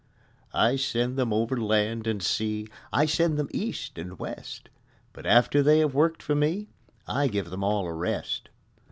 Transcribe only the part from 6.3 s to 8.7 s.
me, I give them all a rest.